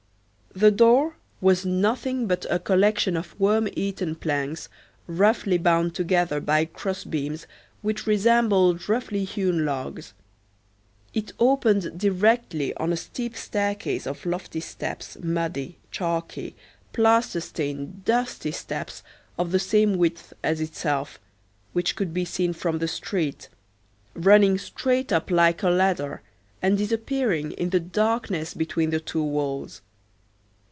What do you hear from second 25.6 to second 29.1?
a ladder and disappearing in the darkness between